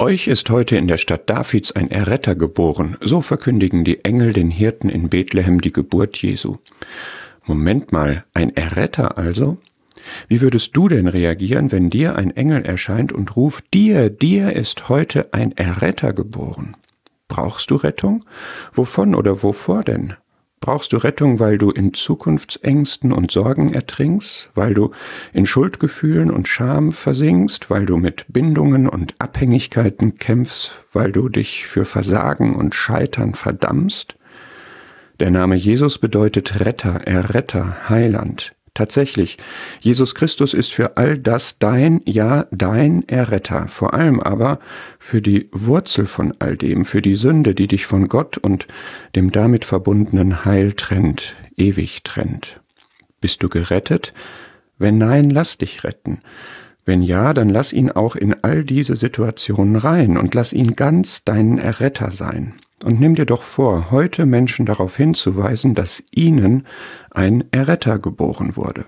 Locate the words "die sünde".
47.02-47.56